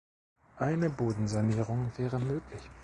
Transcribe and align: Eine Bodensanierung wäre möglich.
Eine 0.57 0.89
Bodensanierung 0.89 1.91
wäre 1.95 2.17
möglich. 2.19 2.63